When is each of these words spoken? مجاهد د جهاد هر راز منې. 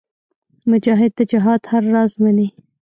مجاهد 0.71 1.11
د 1.15 1.19
جهاد 1.31 1.61
هر 1.71 1.83
راز 1.93 2.11
منې. 2.23 2.47